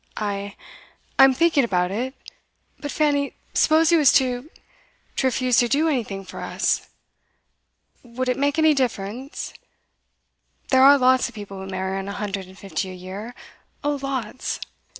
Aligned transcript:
'I 0.17 0.55
I'm 1.19 1.35
thinking 1.35 1.63
about 1.63 1.91
it. 1.91 2.15
But, 2.79 2.89
Fanny, 2.91 3.35
suppose 3.53 3.91
he 3.91 3.97
was 3.97 4.11
to 4.13 4.49
to 5.17 5.27
refuse 5.27 5.57
to 5.57 5.67
do 5.67 5.87
anything 5.87 6.25
for 6.25 6.39
us. 6.39 6.89
Would 8.01 8.27
it 8.27 8.35
make 8.39 8.57
any 8.57 8.73
difference? 8.73 9.53
There 10.69 10.81
are 10.81 10.97
lots 10.97 11.29
of 11.29 11.35
people 11.35 11.59
who 11.61 11.67
marry 11.69 11.99
on 11.99 12.07
a 12.07 12.13
hundred 12.13 12.47
and 12.47 12.57
fifty 12.57 12.89
a 12.89 12.95
year 12.95 13.35
oh 13.83 13.99
lots! 14.01 14.59